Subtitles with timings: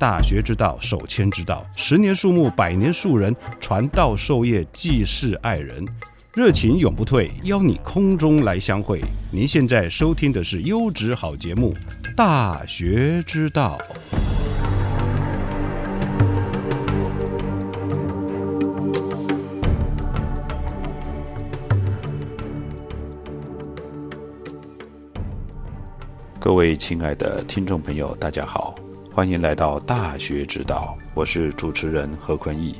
[0.00, 1.62] 大学之道，守谦之道。
[1.76, 5.86] 十年树木，百年树人，传道授业，济世爱人，
[6.32, 7.30] 热情永不退。
[7.42, 9.02] 邀你空中来相会。
[9.30, 11.74] 您现在收听的是优质好节目
[12.14, 13.78] 《大学之道》。
[26.38, 28.74] 各位亲爱的听众朋友，大家好。
[29.20, 32.74] 欢迎来到大学之道，我是主持人何坤义。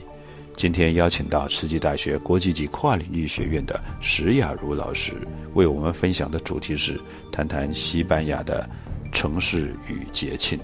[0.56, 5.12] 今天邀请到慈济大学国际级跨领域学院的石雅茹老师，
[5.52, 6.98] 为我们分享的主题是
[7.30, 8.66] 谈谈西班牙的
[9.12, 10.58] 城市与节庆。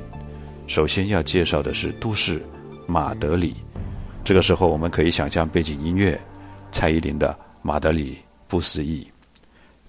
[0.67, 2.43] 首先要介绍的是都市
[2.87, 3.55] 马德里。
[4.25, 6.19] 这个时候，我们可以想象背景音乐
[6.73, 7.29] 蔡依林的
[7.61, 8.17] 《马德里
[8.49, 9.05] 不思议》，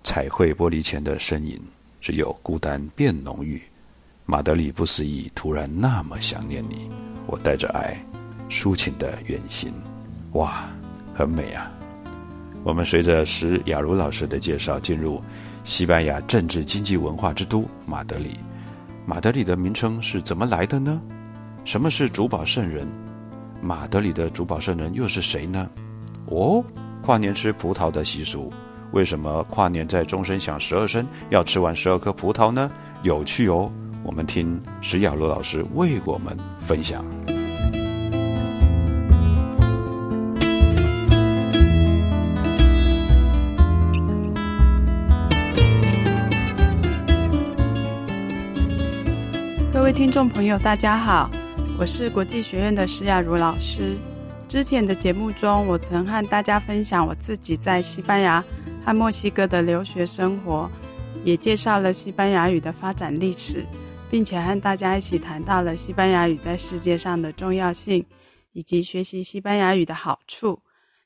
[0.03, 1.57] 彩绘玻璃前的身影，
[2.01, 3.61] 只有孤单变浓郁。
[4.29, 6.89] 马德里不思议，突然那么想念你。
[7.27, 7.97] 我带着爱，
[8.49, 9.71] 抒情的远行，
[10.33, 10.65] 哇，
[11.15, 11.71] 很美啊！
[12.61, 15.21] 我们随着石雅茹老师的介绍，进入
[15.63, 18.37] 西班牙政治、经济、文化之都马德里。
[19.05, 21.01] 马德里的名称是怎么来的呢？
[21.63, 22.85] 什么是主保圣人？
[23.61, 25.69] 马德里的主保圣人又是谁呢？
[26.25, 26.61] 哦，
[27.01, 28.51] 跨年吃葡萄的习俗。
[28.91, 32.69] 为什么跨年在钟声响十二声要吃完十二颗葡萄呢？
[33.03, 33.71] 有趣哦！
[34.07, 37.03] 我们听石雅茹老师为我们分享。
[49.73, 51.29] 各位听众朋友，大家好，
[51.77, 53.97] 我是国际学院的石雅茹老师。
[54.47, 58.41] 之前的节目中，我曾和大家分享我自己在西班牙
[58.85, 60.71] 和墨西哥的留学生活，
[61.25, 63.65] 也介绍了西班牙语的发展历史。
[64.09, 68.05] 并且和大家一起谈到了西班牙语在世界上的重要性，
[68.53, 70.59] 以及学习西班牙语的好处。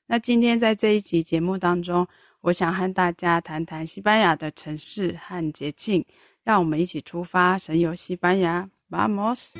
[0.08, 2.08] 那今天在这一集节目当中，
[2.42, 6.06] 我想和大家谈谈西班牙的城市和节庆。
[6.44, 9.52] 让我们一起出发，神游西班牙，Vamos！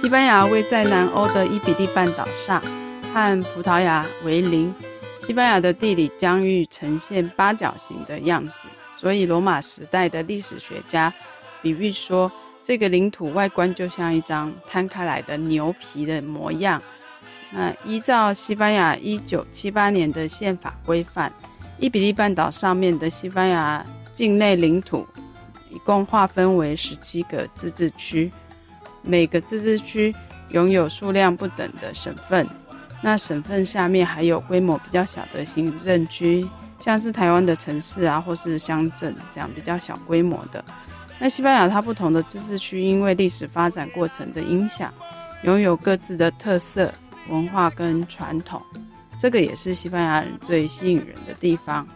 [0.00, 2.60] 西班牙位在南欧的伊比利半岛上，
[3.12, 4.74] 和葡萄牙为邻。
[5.26, 8.52] 西班牙的地理疆域呈现八角形的样子，
[8.94, 11.10] 所以罗马时代的历史学家
[11.62, 12.30] 比喻说，
[12.62, 16.80] 这个领土外观就像一张摊开来的牛皮的模样。
[17.50, 21.32] 那依照西班牙一九七八年的宪法规范，
[21.78, 25.06] 伊比利半岛上面的西班牙境内领土
[25.70, 28.30] 一共划分为十七个自治区，
[29.00, 30.14] 每个自治区
[30.50, 32.46] 拥有数量不等的省份。
[33.06, 36.48] 那省份下面还有规模比较小的行政区，
[36.78, 40.64] 像是台湾的城市啊，或是乡镇这样比较小规模的。
[41.18, 44.90] 那西班牙它不同的自治区，因为历史发展过程的影响，
[45.42, 46.90] 拥有各自的特色
[47.28, 48.58] 文化跟传统，
[49.20, 51.86] 这个也是西班牙人最吸引人的地方。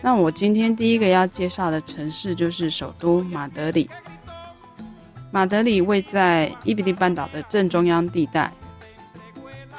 [0.00, 3.86] 那我今天第一个要介绍的城市就是首都马德里。
[5.30, 8.50] 马德里位在伊比利半岛的正中央地带。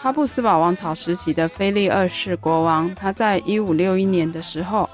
[0.04, 4.90] 哈布斯堡王朝时期的菲利二世国王，他在一五六一年的时候，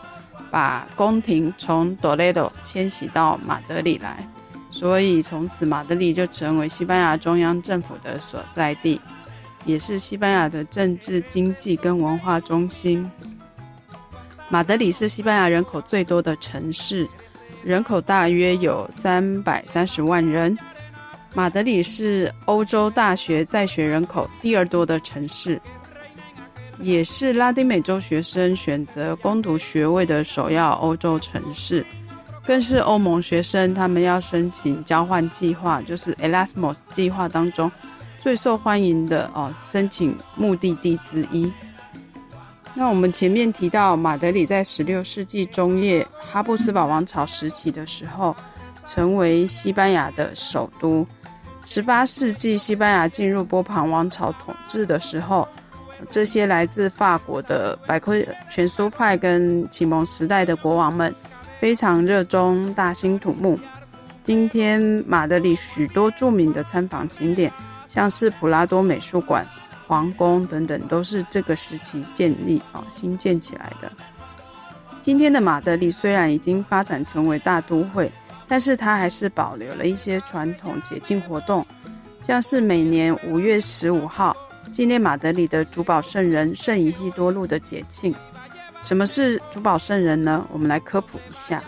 [0.52, 4.24] 把宫廷从多雷多迁徙到马德里来，
[4.70, 9.02] 所以从此马德里就成为西班牙中央政府的所在地，
[9.66, 13.10] 也是西班牙的政治、经济跟文化中心。
[14.48, 17.08] 马德里是西班牙人口最多的城市，
[17.64, 20.56] 人口大约有三百三十万人。
[21.34, 25.62] 马德里是欧洲大学在学人口第二多的城市，
[26.80, 31.86] 也是拉丁美洲学生选择攻读学位的首要欧洲城市。
[32.44, 37.72] 更是欧盟学生他们要申请交换计划，就是 Erasmus 计划当中
[38.20, 41.52] 最受欢迎的哦申请目的地之一。
[42.74, 48.36] 那我们前面提到，马德里在十六世纪中叶哈布斯堡王朝时期的时候，
[48.88, 51.06] 成为西班牙的首都。
[51.70, 55.48] 十八世纪西班牙进入波旁王朝统治的时候，
[56.10, 58.16] 这些来自法国的百科
[58.50, 61.14] 全书派跟启蒙时代的国王们，
[61.60, 63.60] 非常热衷大兴土木。
[64.24, 67.54] 今天马德里许多著名的参访景点，
[67.88, 69.46] 像是普拉多美术馆。
[69.86, 73.92] 皇宫等等都是这个时期建立啊新建起来的。
[75.04, 78.12] 今天的马德里虽然已经发展成为大都会，
[78.50, 81.66] 但是它还是保留了一些传统节庆活动，
[82.28, 84.36] 像是每年五月十五号
[84.72, 88.14] 纪念马德里的主保圣人圣伊西多禄的节庆。
[88.82, 90.46] 什么是主保圣人呢？
[90.52, 91.64] 我们来科普一下。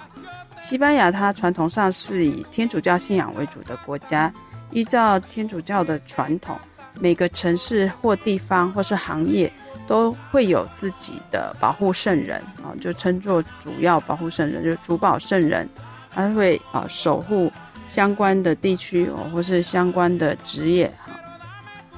[0.57, 4.33] 西班牙它传统上是以天主教信仰为主的国家，
[4.71, 6.57] 依照天主教的传统。
[6.99, 9.51] 每个城市或地方或是行业
[9.87, 15.67] 都会有自己的保护圣人啊，就称作主要保护圣人，就是主保圣人，
[16.13, 17.51] 他会啊守护
[17.87, 21.13] 相关的地区哦，或是相关的职业哈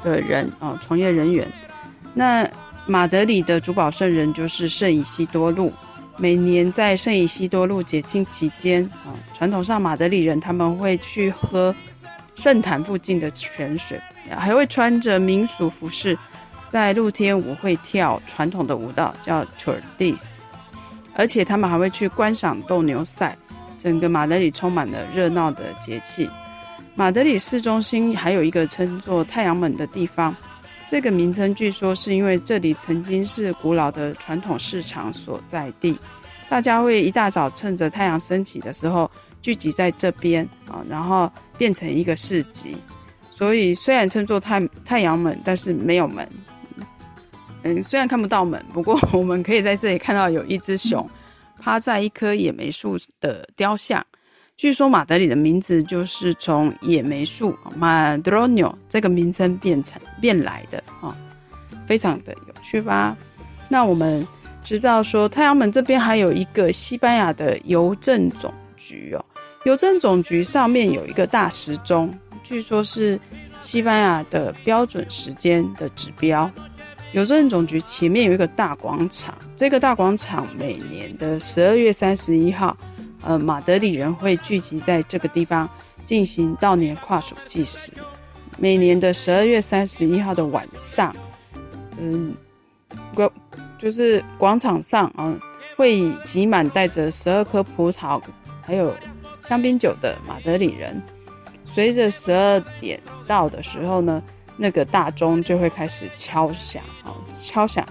[0.04, 1.48] 的人啊，从业人员。
[2.13, 2.48] 那
[2.86, 5.71] 马德里的主保圣人就是圣以西多禄。
[6.18, 11.74] 每年在圣以西多禄节庆期间啊，传统上马德里人他们会去喝
[12.36, 14.00] 圣坛附近的泉水。
[14.30, 16.18] 还会穿着民俗服饰，
[16.71, 20.42] 在露天舞会跳传统的舞蹈，叫 c h o r d i s
[21.13, 23.38] 而且他们还会去观赏斗牛赛。
[23.83, 26.30] 整个马德里充满了热闹的节气。
[26.95, 30.33] 马德里市中心还有一个称作太阳门的地方，
[30.88, 36.00] 这个名称据说是因为这里曾经是古老的传统市场所在地，
[36.47, 42.77] 大家会一大早趁着太阳升起的时候聚集在这边啊，然后变成一个市集。
[43.31, 46.25] 所以虽然称作太太阳门，但是没有门。
[47.63, 51.06] 嗯，虽然看不到门，不过我们可以在这里看到有一只熊
[51.63, 54.06] 趴在一棵野莓树的雕像。
[54.57, 61.15] 据说马德里的名字就是从野莓树 Madrono 这个名称变成变来的啊，
[61.88, 63.15] 非常的有趣吧？
[63.69, 64.27] 那我们
[64.62, 69.25] 知道说太阳门这边还有一个西班牙的邮政总局哦，
[69.63, 72.13] 邮政总局上面有一个大时钟。
[72.44, 73.18] 据说是
[73.62, 76.50] 西班牙的标准时间的指标。
[77.13, 82.75] 邮政总局前面有一个大广场，这个大广场每年的十二月三十一号，
[83.21, 85.69] 呃，马德里人会聚集在这个地方
[86.04, 87.94] 进行悼年跨数计时。
[88.57, 91.15] 每年的十二月三十一号的晚上，
[92.00, 92.33] 嗯，
[93.13, 93.31] 广
[93.77, 95.39] 就是广场上啊，
[95.77, 98.19] 会挤满带着十二颗葡萄
[98.62, 98.92] 还有
[99.44, 101.00] 香槟酒的马德里人。
[101.63, 104.21] 随着十二点到的时候呢，
[104.57, 107.85] 那个大钟就会开始敲响，哦，敲响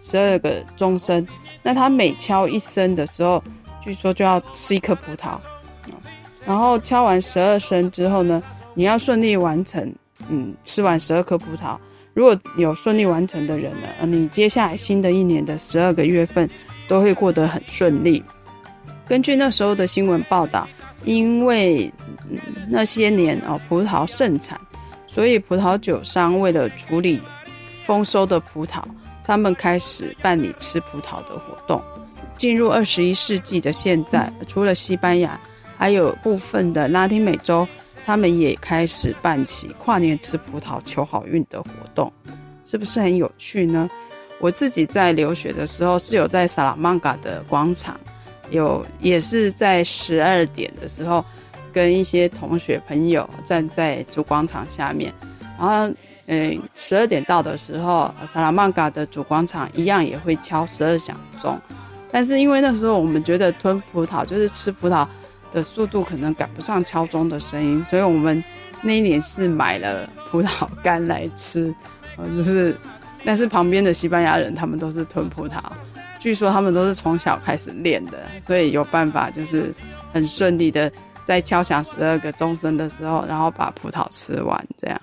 [0.00, 1.26] 十二个钟声。
[1.62, 3.42] 那他每敲一声的时候，
[3.82, 5.36] 据说就要吃一颗葡萄。
[6.46, 8.42] 然后敲完十二声之后呢，
[8.74, 9.92] 你要顺利完成，
[10.28, 11.76] 嗯，吃完十二颗葡萄。
[12.12, 16.48] 如果有顺利完成的人呢，你接下来新的一年的十二个月份
[16.86, 18.22] 都会过得很顺利。
[19.08, 20.68] 根据那时候的新闻报道。
[21.06, 21.92] 因为
[22.66, 24.58] 那些年哦，葡萄盛产，
[25.14, 27.20] 所以葡萄酒商为了处理
[27.84, 28.82] 丰收的葡萄，
[29.22, 31.80] 他们开始办理吃葡萄的活动。
[32.36, 35.38] 进入二十一世纪的现在，除了西班牙，
[35.78, 37.66] 还有部分的拉丁美洲，
[38.04, 42.12] 他们也开始办起跨年吃葡萄求好运的活动，
[42.64, 43.88] 是不是很有趣呢？
[44.40, 47.98] 我自己在留学的时候，是有在萨拉曼卡的广场。
[48.50, 51.24] 有也是在十二点的时候，
[51.74, 55.12] 跟一些同学朋友站在主广场下面，
[55.58, 55.94] 然后，
[56.26, 61.60] 嗯，十二点到的时候，萨拉曼卡的主广场一样也会敲十二响钟，
[62.10, 65.06] 但是因为那时候我们觉得吞葡萄就是吃葡萄
[65.52, 68.42] 的速度可能赶不上敲钟的声音，所以我们
[68.80, 71.74] 那一年是买了葡萄干来吃，
[72.36, 72.74] 就是，
[73.24, 75.58] 但是旁边的西班牙人他们都是吞葡萄。
[76.20, 79.74] 据说他们都是从小开始练的，所以有办法就是
[80.10, 80.90] 很顺利的
[81.24, 84.68] 在敲响十二个钟声的时候，然后把葡萄吃完。
[84.80, 85.00] 这样。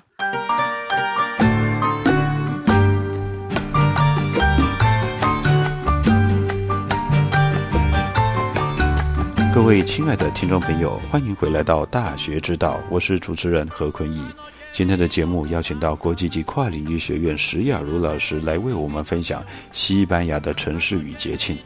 [9.54, 14.24] 各位亲爱的听众朋友，欢迎回来到大学之道，我是主持人何坤义。
[14.72, 21.58] 今天的节目邀请到国际级跨领域学院石雅茹老师来为我们分享西班牙的城市与节庆。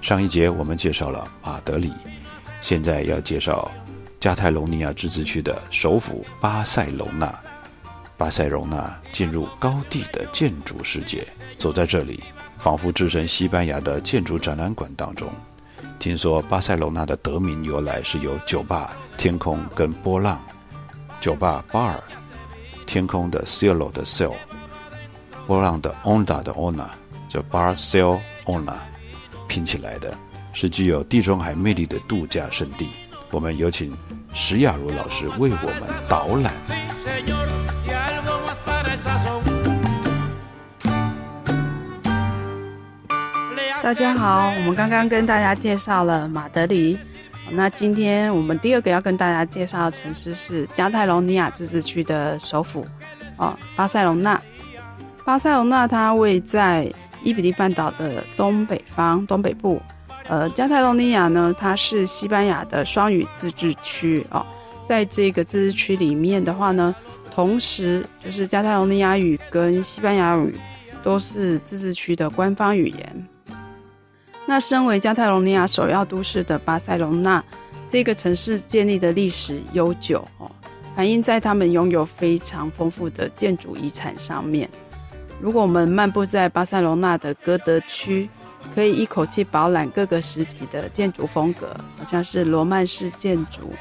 [0.00, 1.92] 上一节我们介绍了马德里，
[2.60, 3.68] 现在要介绍
[4.22, 7.36] 加泰隆尼亚自治区的首府巴塞隆纳。
[8.16, 11.26] 巴塞隆纳进入高地的建筑世界，
[11.58, 12.22] 走在这里，
[12.56, 15.28] 仿佛置身西班牙的建筑展览馆当中。
[15.98, 20.40] 听说巴塞隆纳的得名由来是由酒吧、天空跟波浪。
[21.20, 21.98] 酒吧 bar，
[22.86, 24.34] 天空的 cielo 的 （cel）
[25.48, 26.86] 波浪的 onda 的 ona，
[27.28, 28.76] 就 bar ciel ona
[29.48, 30.16] 拼起来的，
[30.52, 32.88] 是具有地中海魅力的度假胜地。
[33.32, 33.90] 我们有请
[34.34, 36.52] 石雅茹老师为我们导览。
[43.82, 46.98] 大家好，我们刚刚跟大家介绍了马德里。
[47.50, 52.86] 那今天我们第二个要跟大家介绍的城市是加泰隆尼亚自治区的首府，
[53.38, 54.40] 哦，巴塞隆纳。
[55.24, 56.92] 巴塞隆纳它位在
[57.24, 59.80] 伊比利半岛的东北方、东北部。
[60.28, 64.46] 呃，加泰隆尼亚呢，它是西班牙的双语自治区哦。
[64.84, 66.94] 在这个自治区里面的话呢，
[67.30, 70.54] 同时就是加泰隆尼亚语跟西班牙语
[71.02, 73.26] 都是自治区的官方语言。
[74.46, 77.42] 那身为加泰隆尼亚首要都市的巴塞隆纳，
[77.88, 80.50] 这个城市建立的历史悠久哦，
[80.96, 84.68] 反映在他们拥有非常丰富的建筑遗产上面。
[85.40, 88.28] 如果我们漫步在巴塞隆纳的歌德区，
[88.74, 93.72] 可以一口气饱览各个时期的建筑风格，好像是罗曼式建筑、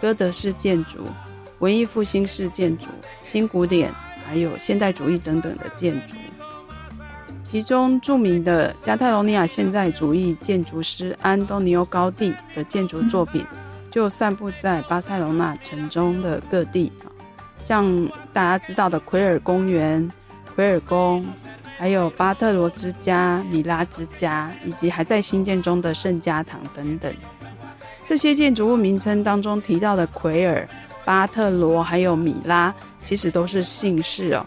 [0.00, 0.98] 哥德式建筑、
[1.58, 2.86] 文艺复兴式建筑、
[3.22, 3.92] 新古典，
[4.26, 6.14] 还有现代主义等等的建筑。
[7.42, 13.44] 其中著名的加泰罗尼亚现代主义建筑师安东尼奥·高地的建筑作品，
[13.90, 16.92] 就散布在巴塞罗那城中的各地，
[17.64, 20.08] 像大家知道的奎尔公园、
[20.54, 21.26] 奎尔宫，
[21.80, 27.10] 还有巴特罗之家、米拉之家，以及还在新建中的圣家堂等等。
[28.04, 30.68] 这些建筑物名称当中提到的奎尔、
[31.06, 34.44] 巴特罗还有米拉，其实都是姓氏哦。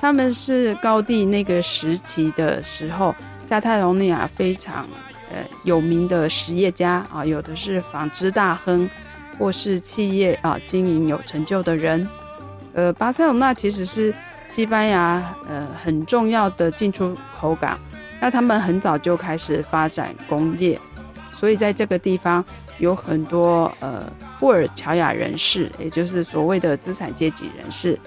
[0.00, 3.14] 他们是高地那个时期的时候，
[3.46, 4.84] 加泰隆尼亚非常
[5.30, 8.90] 呃有名的实业家啊，有的是纺织大亨，
[9.38, 12.08] 或是企业啊经营有成就的人。
[12.74, 14.12] 呃，巴塞隆那其实是
[14.54, 17.78] 西班牙呃很重要的进出口港，
[18.20, 20.78] 那他们很早就开始发展工业，
[21.32, 22.44] 所以在这个地方
[22.78, 24.04] 有很多呃
[24.38, 27.98] 布尔乔亚人士，也就是所谓的资产阶级人士。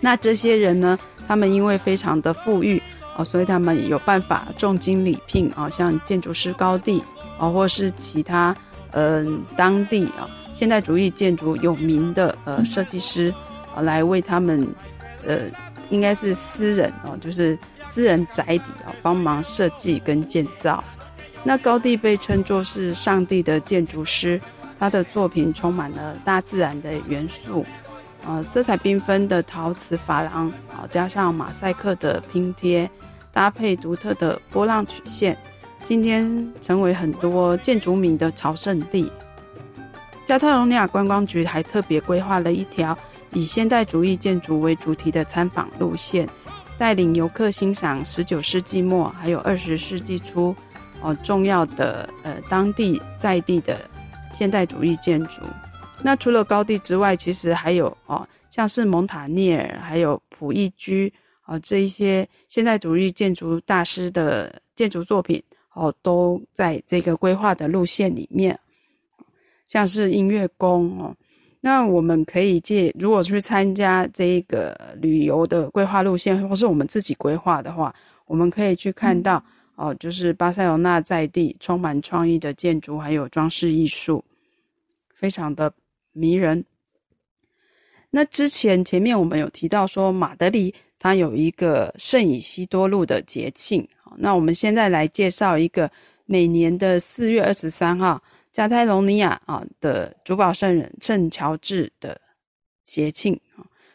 [0.00, 0.96] 那这些人呢？
[1.26, 2.80] 他们因为非常的富裕
[3.16, 7.04] 哦，所以他们有办法重金礼聘啊，像建筑师高地
[7.36, 8.56] 啊，或是其他
[8.92, 10.24] 嗯当地啊
[10.54, 13.34] 现代主义建筑有名的呃设计师
[13.74, 14.66] 啊，来为他们
[15.26, 15.38] 呃
[15.90, 17.58] 应该是私人哦，就是
[17.90, 20.82] 私人宅邸啊，帮忙设计跟建造。
[21.44, 24.40] 那高地被称作是上帝的建筑师，
[24.78, 27.64] 他的作品充满了大自然的元素。
[28.26, 32.90] 呃，色彩缤纷的陶瓷珐琅，啊，加上马赛克的拼贴，
[33.32, 35.38] 搭配独特的波浪曲线，
[35.84, 39.10] 今天成为很多建筑迷的朝圣地。
[40.26, 42.98] 加泰隆尼亚观光局还特别规划了一条
[43.32, 46.28] 以现代主义建筑为主题的参访路线，
[46.78, 50.54] 带领游客欣赏十九世纪末还有二十世纪初
[51.00, 53.78] 哦重要的呃当地在地的
[54.32, 55.42] 现代主义建筑。
[56.02, 61.12] 那除了高地之外，其实还有哦，像是蒙塔涅尔，还有普义居
[61.44, 65.42] 哦，这一些现代主义建筑大师的建筑作品
[65.74, 68.58] 哦，都在这个规划的路线里面。
[69.66, 71.14] 像是音乐宫哦，
[71.60, 77.94] 那我们可以借，如果去参加这一个旅游的规划路线，或是我们自己规划的话，
[78.26, 79.42] 我们可以去看到
[79.76, 84.24] 哦，就是巴塞罗那在地充满创意的建筑，还有装饰艺术，
[85.14, 85.72] 非常的。
[86.12, 86.64] 迷人。
[88.10, 93.86] 那之前前面我们有提到说，马德里它有一个圣以西多路的节庆。
[94.16, 95.88] 那我们现在来介绍一个
[96.26, 98.20] 每年的四月二十三号，
[98.58, 102.20] 加泰隆尼亚啊的主保圣人圣乔治的
[102.84, 103.40] 节庆。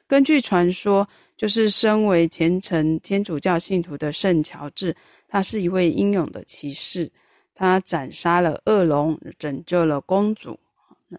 [0.08, 1.06] 根据传说，
[1.36, 4.96] 就是身为虔诚天主教信徒的圣乔治，
[5.28, 7.12] 他是一位英勇的骑士，
[7.54, 10.58] 他斩杀了恶龙，拯救了公主，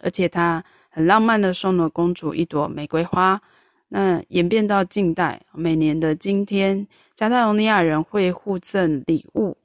[0.00, 0.64] 而且他。
[0.88, 3.38] 很浪漫的送了公主一朵玫瑰花。
[3.88, 6.86] 那演变到近代，每年的今天，
[7.16, 9.56] 加泰隆尼亚人会互赠礼物，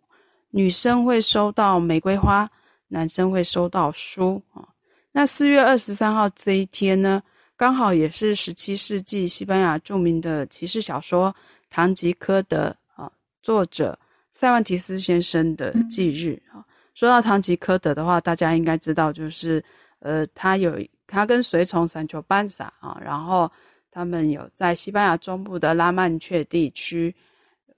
[0.50, 2.50] 女生会收到玫瑰花，
[2.90, 4.68] 男生会收到书啊。
[5.12, 7.24] 那四月二十三号这一天呢，
[7.56, 11.34] 刚好也是十七世纪西班牙著名的骑士小说
[11.70, 13.98] 《堂吉诃德》啊作者
[14.32, 16.64] 塞万提斯先生的忌日啊。
[16.94, 19.64] 说到堂吉诃德的话，大家应该知道，就是
[20.00, 23.52] 呃，他有他跟随从散丘班萨啊，然后
[23.90, 27.14] 他们有在西班牙中部的拉曼却地区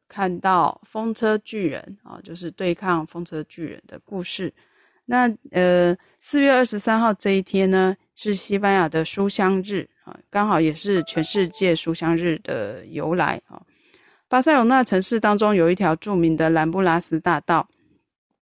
[0.07, 4.53] 看到风车巨人啊，就是对抗风车巨人的故事。
[5.05, 13.61] 那呃，四月二十三号这一天呢，是西班牙的书香日啊，刚好也是全世界书香日的由来啊。
[14.29, 17.67] 巴塞罗那城市当中有一条著名的兰布拉斯大道，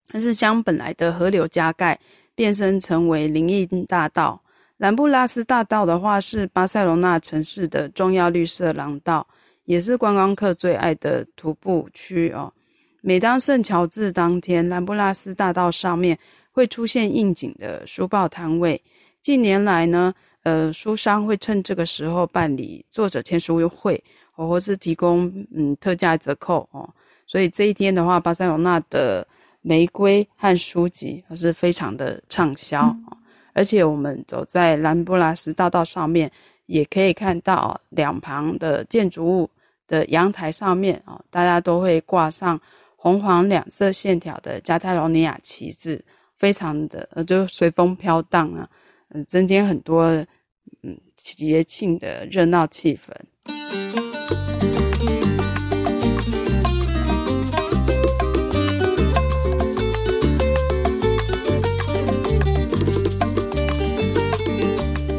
[0.07, 1.99] 它是将本来的河流加盖，
[2.35, 4.39] 变身成为林荫大道。
[4.77, 9.27] 兰布拉斯大道的话，是巴塞罗那城市的重要绿色廊道，
[9.65, 12.53] 也是观光客最爱的徒步区哦。
[13.01, 16.17] 每当圣乔治当天，兰布拉斯大道上面
[16.59, 18.81] 会出现应景的书报摊位。
[19.21, 20.13] 近年来呢，
[20.43, 24.03] 呃，书商会趁这个时候办理作者签书会。
[24.39, 26.89] 或是提供嗯特价折扣哦，
[27.27, 29.27] 所以这一天的话，巴塞罗那的
[29.59, 32.95] 玫瑰和书籍还是非常的畅销
[33.51, 36.31] 而且我们走在兰布拉斯大道上面，
[36.67, 39.49] 也可以看到两旁的建筑物
[39.85, 42.57] 的阳台上面啊，大家都会挂上
[42.95, 46.01] 红黄两色线条的加泰罗尼亚旗帜，
[46.39, 48.67] 非常的呃就随风飘荡啊，
[49.09, 50.05] 嗯，增添很多
[50.83, 53.13] 嗯节庆的热闹气氛。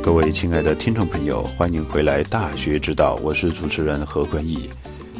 [0.03, 4.71] 各位亲爱的听众朋友，欢迎回来《大学之道》，我是主持人何坤义。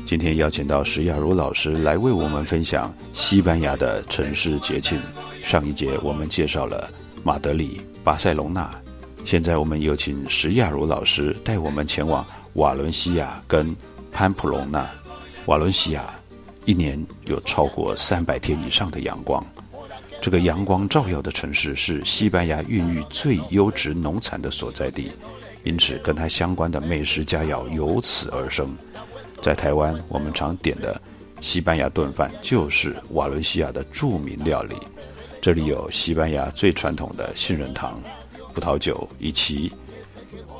[0.07, 4.99] 今天邀请到石雅茹老师来为我们分享西班牙的城市节庆。
[5.51, 6.89] 上一节我们介绍了
[7.25, 8.71] 马德里、巴塞隆纳，
[9.25, 13.75] 现在我们有请石亚茹老师带我们前往瓦伦西亚跟
[14.13, 14.89] 潘普隆纳。
[15.47, 16.09] 瓦伦西亚
[16.67, 19.45] 一年有超过三百天以上的阳光。
[20.23, 25.11] 这个阳光照耀的城市是西班牙孕育最优质农产的所在地，
[25.65, 28.73] 因此跟它相关的美食佳肴由此而生。
[29.43, 31.03] 在台湾，我们常点的
[31.41, 34.77] 西班牙炖饭就是瓦伦西亚的著名料理。
[35.43, 37.99] 这里有西班牙最传统的杏仁糖、
[38.53, 39.73] 葡萄酒以及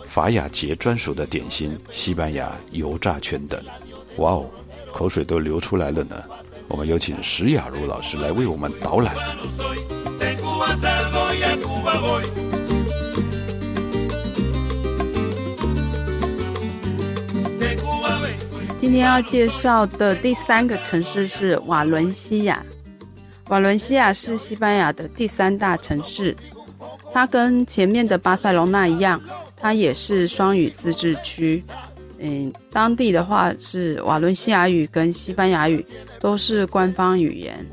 [0.07, 3.63] 法雅节专属的点心——西班牙油炸圈等。
[4.17, 4.47] 哇哦，
[4.91, 6.17] 口水都流出来了呢！
[6.67, 9.15] 我们有请石雅茹老师来为我们导览。
[18.79, 22.65] 今天要介绍的第三个城市是瓦伦西亚。
[23.51, 26.35] 瓦伦西亚是西班牙的第三大城市，
[27.13, 29.21] 它跟前面的巴塞隆纳一样，
[29.57, 31.63] 它也是双语自治区。
[32.21, 35.85] 嗯，当地的话是瓦伦西亚语跟西班牙语
[36.21, 37.67] 都是官方语言。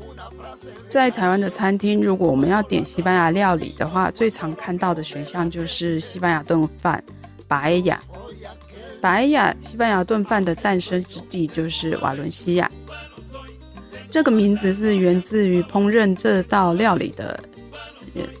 [0.88, 7.02] 在台湾的餐厅，如果我们要点西班牙料理的话，最常看到的选项就是西班牙炖饭——
[7.46, 8.00] 白雅。
[9.00, 12.68] 白雅西班牙炖饭的诞生之地就是瓦伦西亚。
[14.10, 17.38] 这个名字是源自于烹饪这道料理的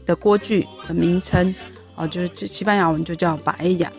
[0.06, 1.54] 的锅具的名称
[1.94, 3.90] 哦，就是西班牙文就叫巴埃亚。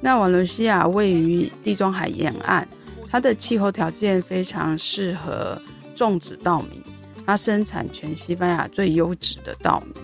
[0.00, 2.66] 那瓦伦西亚位于地中海沿岸，
[3.10, 5.60] 它的气候条件非常适合
[5.94, 6.82] 种植稻米，
[7.24, 9.94] 它生产全西班牙最优质的稻米。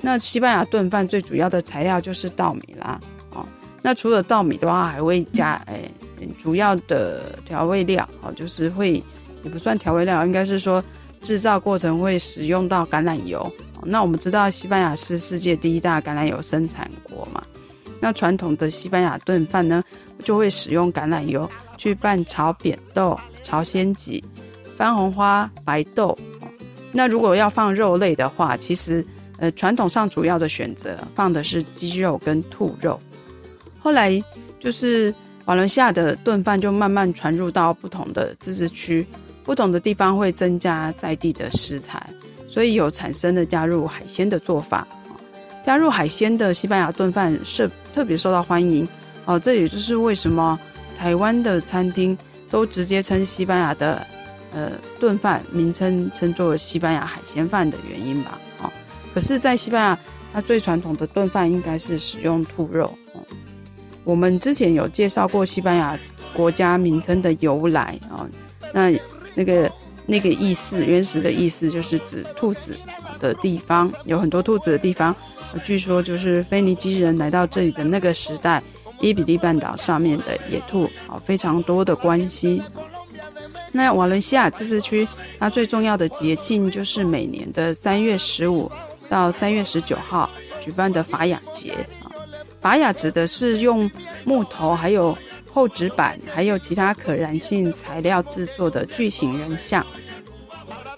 [0.00, 3.00] 那西班牙炖饭最主要的材料就是稻米啦，
[3.34, 3.46] 哦，
[3.82, 5.90] 那除了稻米的话，还会加诶
[6.42, 9.02] 主要的调味料，哦，就是会
[9.44, 10.82] 也不算调味料，应该是说
[11.20, 13.50] 制造过程会使用到橄榄油。
[13.84, 17.42] 那我们知道西班牙是世界第一大橄榄油生产国嘛。
[18.00, 19.82] 那传统的西班牙炖饭呢，
[20.20, 24.22] 就会使用橄榄油去拌炒扁豆、炒鲜鸡、
[24.76, 26.16] 番红花、白豆。
[26.92, 29.04] 那如果要放肉类的话，其实
[29.38, 33.00] 呃传统上主要的选择放的是鸡肉跟兔肉。
[33.80, 34.22] 后来
[34.60, 35.12] 就是
[35.46, 39.04] 瓦伦西亚的炖饭就慢慢传入到不同的自治区，
[39.52, 42.02] 不同的地方会增加在地的食材，
[42.48, 44.88] 所以有产生的加入海鲜的做法。
[45.62, 48.88] 加入海鲜的西班牙炖饭是特别受到欢迎
[49.26, 50.58] 哦，这也就是为什么
[50.98, 52.16] 台湾的餐厅
[52.50, 54.06] 都直接称西班牙的
[54.54, 58.40] 呃炖饭名称称作西班牙海鲜饭的原因吧。
[58.62, 58.72] 哦，
[59.12, 59.98] 可是，在西班牙，
[60.32, 62.86] 它最传统的炖饭应该是使用兔肉。
[63.12, 63.20] 哦，
[64.02, 65.98] 我们之前有介绍过西班牙
[66.32, 68.26] 国家名称的由来啊，
[68.72, 68.90] 那
[69.34, 69.70] 那个
[70.06, 72.76] 那个意思，原始的意思就是指兔子
[73.20, 75.14] 的地方，有很多兔子的地方。
[75.64, 78.62] 据说就是腓尼基人来到这里的那个时代，
[79.00, 82.62] 伊比利半岛上面的野兔啊非常多的关系。
[83.70, 85.06] 那瓦伦西亚自治区
[85.38, 88.70] 它最重要的节庆就是每年的三月十五
[89.08, 90.28] 到三月十九号
[90.60, 92.12] 举办的法雅节啊。
[92.60, 93.90] 法雅指的是用
[94.24, 95.16] 木头、还有
[95.52, 99.84] 厚纸板、还有其他可燃性材料制作的巨型人像。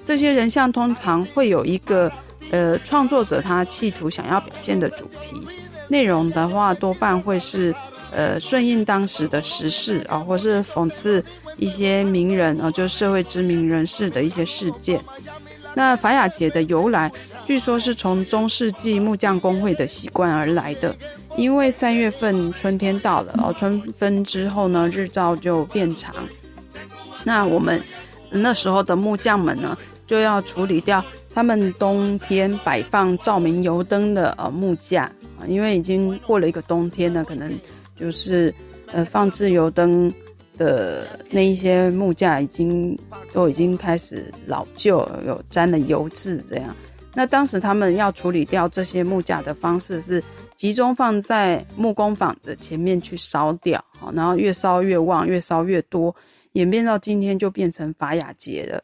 [0.05, 2.13] 这些人像通常会有一个
[2.51, 5.41] 呃创作者他企图想要表现的主题，
[5.89, 7.75] 内容的话多半会是
[8.13, 11.25] 呃顺应当时的时事啊，或是讽刺
[11.57, 15.01] 一些名人啊，就社会知名人士的一些事件。
[15.75, 17.11] 那法雅节的由来，
[17.47, 20.95] 据说是从中世纪木匠工会的习惯而来的。
[21.37, 26.15] 因为三月份春天到了，哦，春分之后呢，日照就变长。
[27.25, 27.81] 那我们
[28.31, 35.11] 那时候的木匠们呢，就要处理掉他们冬天摆放照明油灯的呃木架，
[35.49, 37.53] 因为已经过了一个冬天了，可能
[37.99, 38.55] 就是
[38.93, 40.13] 呃放置油灯
[40.57, 42.97] 的那一些木架已经
[43.33, 46.75] 都已经开始老旧，有沾了油渍这样。
[47.13, 50.23] 那当时他们要处理掉这些木架的方式是。
[50.57, 56.15] 集中放在木工坊的前面去烧掉，好，然后越烧越旺，越烧越多，
[56.53, 58.83] 演变到今天就变成法雅节了。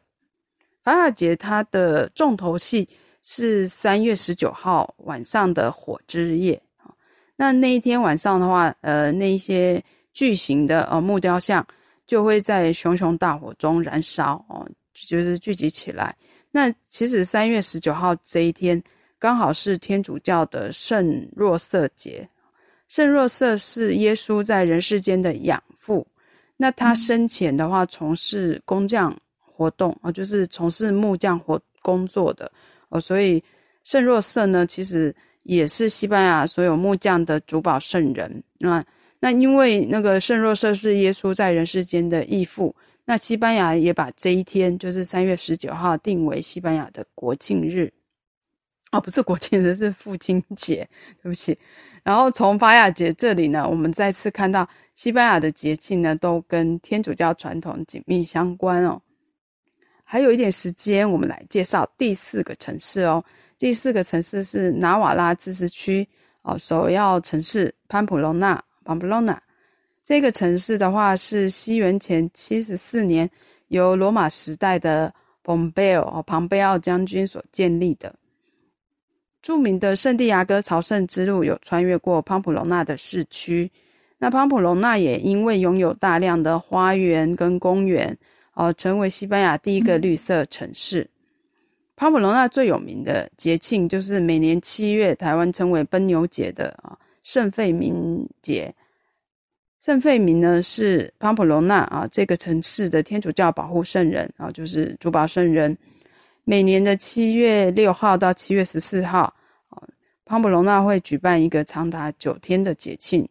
[0.82, 2.88] 法雅节它的重头戏
[3.22, 6.60] 是三月十九号晚上的火之夜，
[7.36, 11.64] 那那一天晚上的话，呃，那一些巨型的呃木雕像
[12.06, 16.14] 就会在熊熊大火中燃烧，哦，就是聚集起来。
[16.50, 18.82] 那其实三月十九号这一天。
[19.20, 22.26] 刚好是天主教的圣若瑟节，
[22.88, 26.04] 圣若瑟是耶稣在人世间的养父。
[26.56, 32.50] 那他生前的话，从事工匠活动啊，就是从事木匠活工作的
[32.88, 33.42] 哦，所以
[33.84, 38.42] 圣若瑟呢，其实也是西班牙所有木匠的主保圣人。
[38.58, 38.82] 那
[39.18, 47.92] 那因为那个圣若瑟是耶稣在人世间的义父，那西班牙也把这一天，就是三月十九号，定为西班牙的国庆日。
[48.92, 50.88] 哦，不是国庆日，是父亲节，
[51.22, 51.56] 对不起。
[52.02, 59.00] 然后从法雅节这里呢，我们再次看到西班牙的节庆呢，都跟天主教传统紧密相关哦。
[60.02, 63.24] 还有一点时间，我们来介绍第四个城市哦。
[63.58, 66.08] 第四个城市是纳瓦拉自治区
[66.42, 69.38] 哦，首要城市潘普隆纳 （Pamplona）。
[70.02, 73.30] 这个城市的话，是西元前七十四年
[73.68, 78.12] 由罗马时代的蓬贝奥哦庞贝奥将军所建立的。
[79.42, 83.70] 著名的圣地亚哥朝圣之路有穿越过庞普隆纳的市区，
[84.18, 88.14] 那庞普隆纳也因为拥有大量的花园跟公园，
[88.52, 91.08] 哦，成为西班牙第一个绿色城市。
[91.96, 98.74] 庞普隆纳最有名的节庆就是每年七月，台湾称为奔牛节的啊圣费明节。
[99.80, 105.74] 圣费明呢是庞普隆纳啊这个城市的天主教保护圣人啊，就是主保圣人。
[106.50, 109.32] 每年的七月六号到七月十四号，
[109.68, 109.80] 哦，
[110.24, 113.28] 庞普隆纳会举办一个长达九天的节庆，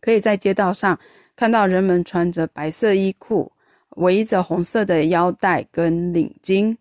[0.00, 0.98] 可以在街道上
[1.36, 3.52] 看到人们穿着白色衣裤，
[3.90, 6.76] 围着红色的腰带跟领巾。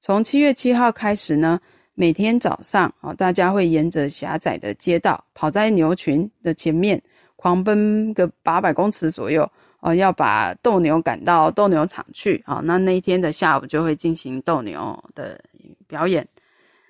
[0.00, 1.60] 从七月七号开始呢，
[1.94, 7.00] 每天早上，哦，大家会沿着狭窄的街道，跑在牛群的前面，
[7.36, 9.48] 狂奔个八百公尺左右。
[9.86, 12.60] 哦，要把斗牛赶到斗牛场去啊！
[12.64, 15.40] 那那一天的下午就会进行斗牛的
[15.86, 16.26] 表演。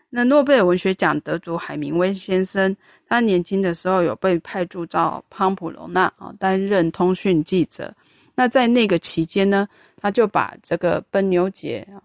[0.09, 2.74] 那诺贝尔文学奖得主海明威先生，
[3.06, 7.94] 他年轻的时候有被派驻到潘普隆纳啊，担任通讯记者。
[8.35, 9.68] 那在那个期间呢，
[10.00, 12.00] 他就把这个奔牛节啊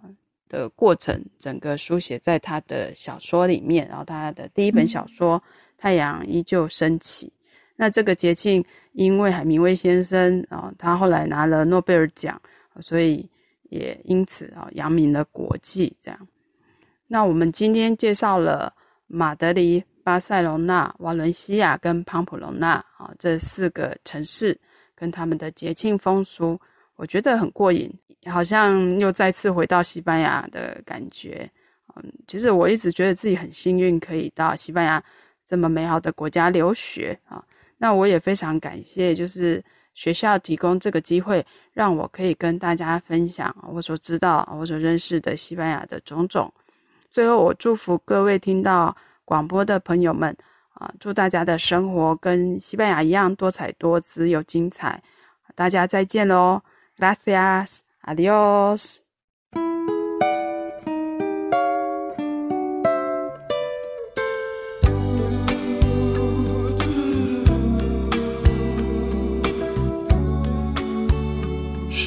[0.50, 3.88] 的过程整个书写在他的小说里面。
[3.88, 5.40] 然后他的第一本小说
[5.78, 7.28] 《太阳依旧升起》。
[7.76, 12.40] 那这个节庆，因为海明威先生啊，他后来拿了诺贝尔奖，
[12.80, 13.28] 所以
[13.70, 15.96] 也因此啊扬名了国际。
[16.00, 16.28] 这样，
[17.08, 18.72] 那我们今天介绍了
[19.08, 24.58] 马德里、巴塞隆纳、瓦伦西亚跟庞普隆纳啊这四个城市
[24.94, 26.60] 跟他们的节庆风俗，
[26.96, 27.92] 我觉得很过瘾，
[28.26, 31.50] 好像又再次回到西班牙的感觉。
[31.96, 35.04] 嗯，其实我一直觉得自己很幸运，可以到西班牙
[35.46, 37.44] 这么美好的国家留学啊。
[37.82, 39.60] 那我也非常感谢，就是
[39.96, 46.54] 学校提供这个机会，让我可以跟大家分享我所知道、我所认识的西班牙的种种。
[47.10, 50.38] 最后，我祝福各位听到广播的朋友们
[50.76, 55.02] 啊，祝大家的生活跟西班牙一样多彩多姿又精彩。
[55.56, 56.62] 大家再见喽
[57.00, 59.11] ，Gracias，Adios。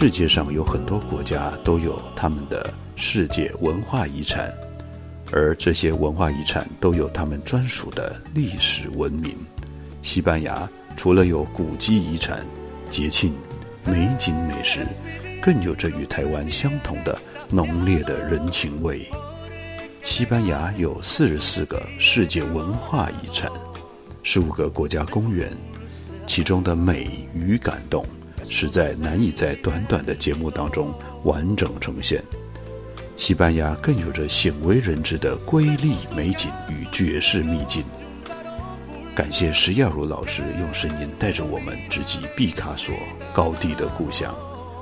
[0.05, 4.53] 世界上有很多国家都有他们的世界文化遗产，
[5.33, 9.35] 而这些文化遗产都有他们专属的历史文明。
[10.03, 12.45] 西班牙除了有古迹遗产、
[12.91, 13.33] 节庆、
[13.83, 14.87] 美景美食，
[15.41, 17.19] 更有着与台湾相同的
[17.51, 19.09] 浓烈的人情味。
[20.03, 23.51] 西班牙有四十四个世界文化遗产，
[24.23, 25.51] 十五个国家公园，
[26.27, 28.05] 其中的美与感动。
[28.45, 30.93] 实在难以在短短的节目当中
[31.25, 32.23] 完整呈现。
[33.17, 37.85] 西班牙更有着鲜为人知的瑰丽美景与绝世秘境。
[39.15, 42.93] 感谢石耀如老师用声音带着我们直击毕卡索
[43.33, 44.35] 高地的故乡，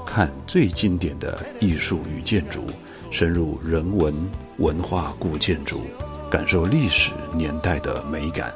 [0.07, 2.67] 看最经典的艺术与建筑，
[3.11, 4.15] 深入人文
[4.57, 5.83] 文化古建筑，
[6.31, 8.51] 感受历史年代的美感。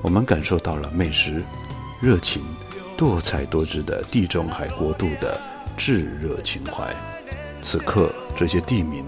[0.00, 1.42] 我们感受到了美食、
[2.00, 2.42] 热情。
[3.00, 5.40] 多彩多姿的地中海国度的
[5.74, 6.94] 炙热情怀，
[7.62, 9.06] 此刻这些地名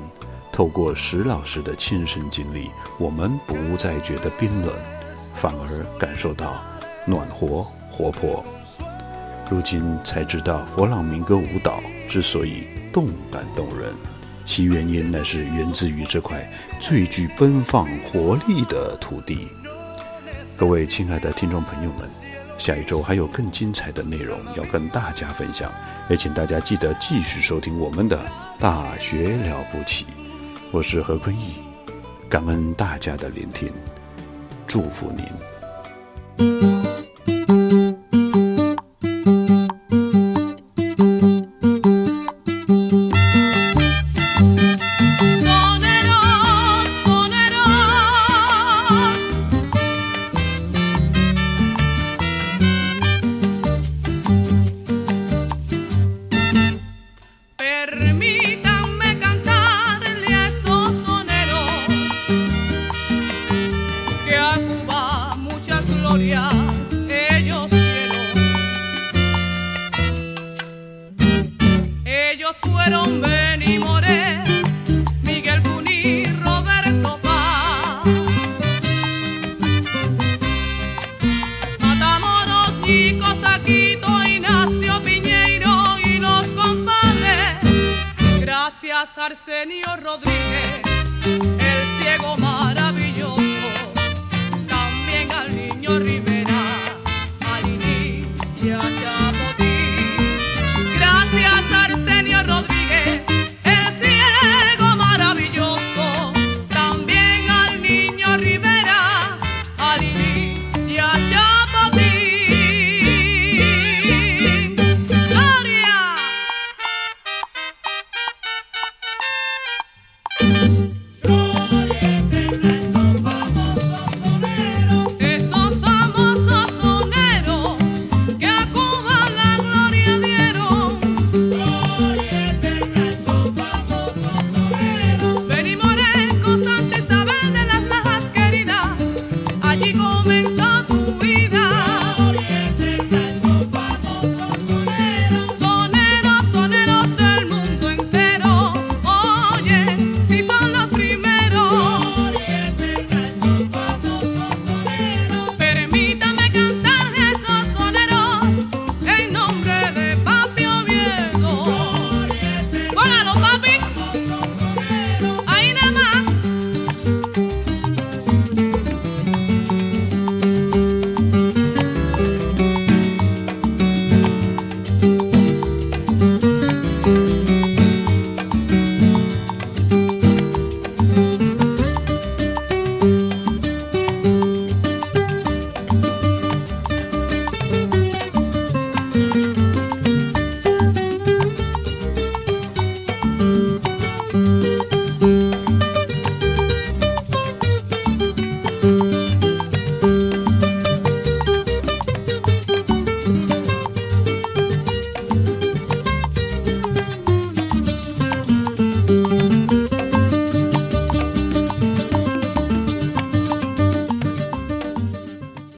[0.50, 4.74] 透过石老师的亲身经历，我们不再觉得冰冷，
[5.34, 6.64] 反而感受到
[7.04, 8.42] 暖和活泼。
[9.50, 11.78] 如今才知道，佛朗明哥舞蹈
[12.08, 13.92] 之所以动感动人，
[14.46, 16.50] 其原因乃是源自于这块
[16.80, 19.48] 最具奔放活力的土地。
[20.56, 22.21] 各位亲爱的听众朋友们。
[22.62, 25.68] 下一周还有更精彩的内容要跟大家分享，
[26.08, 28.16] 也请大家记得继续收听我们的
[28.60, 30.06] 大学了不起。
[30.70, 31.54] 我是何坤义，
[32.30, 33.68] 感恩大家的聆听，
[34.64, 35.26] 祝福您。